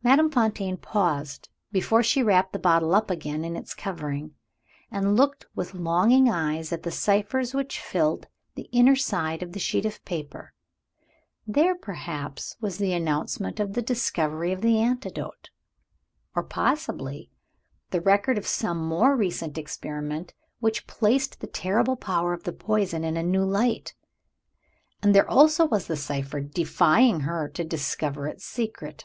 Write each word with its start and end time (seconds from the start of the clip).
Madame 0.00 0.30
Fontaine 0.30 0.78
paused 0.78 1.50
before 1.70 2.02
she 2.02 2.22
wrapped 2.22 2.54
the 2.54 2.58
bottle 2.58 2.94
up 2.94 3.10
again 3.10 3.44
in 3.44 3.54
its 3.56 3.74
covering, 3.74 4.30
and 4.90 5.18
looked 5.18 5.44
with 5.54 5.74
longing 5.74 6.30
eyes 6.30 6.72
at 6.72 6.82
the 6.82 6.90
ciphers 6.90 7.52
which 7.52 7.78
filled 7.78 8.26
the 8.54 8.70
inner 8.72 8.96
side 8.96 9.42
of 9.42 9.52
the 9.52 9.58
sheet 9.58 9.84
of 9.84 10.02
paper. 10.06 10.54
There, 11.46 11.74
perhaps, 11.74 12.56
was 12.58 12.78
the 12.78 12.94
announcement 12.94 13.60
of 13.60 13.74
the 13.74 13.82
discovery 13.82 14.50
of 14.50 14.62
the 14.62 14.80
antidote; 14.80 15.50
or 16.34 16.42
possibly, 16.42 17.30
the 17.90 18.00
record 18.00 18.38
of 18.38 18.46
some 18.46 18.78
more 18.78 19.14
recent 19.14 19.58
experiment 19.58 20.32
which 20.58 20.86
placed 20.86 21.40
the 21.40 21.46
terrible 21.46 21.96
power 21.96 22.32
of 22.32 22.44
the 22.44 22.52
poison 22.54 23.04
in 23.04 23.18
a 23.18 23.22
new 23.22 23.44
light! 23.44 23.94
And 25.02 25.14
there 25.14 25.28
also 25.28 25.66
was 25.66 25.86
the 25.86 25.96
cipher 25.96 26.40
defying 26.40 27.20
her 27.20 27.46
to 27.50 27.62
discover 27.62 28.26
its 28.26 28.46
secret! 28.46 29.04